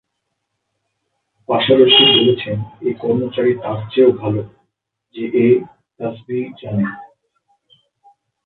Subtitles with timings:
[1.49, 2.57] পাশাপাশি বলেছেন
[2.81, 4.35] এ কর্মচারী তার চেয়েও ভাল,
[5.15, 5.47] যে এ
[5.99, 6.85] তাসবীহ জানে।